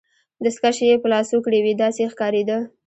دستکشې 0.43 0.85
يې 0.89 0.95
په 1.03 1.07
لاسو 1.13 1.37
کړي 1.45 1.59
وې، 1.61 1.73
داسې 1.83 1.99
یې 2.03 2.11
ښکاریده. 2.13 2.57